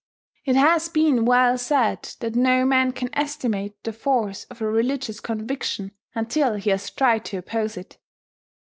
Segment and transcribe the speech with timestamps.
[0.45, 5.19] It has been well said that no man can estimate the force of a religious
[5.19, 7.99] conviction until he has tried to oppose it.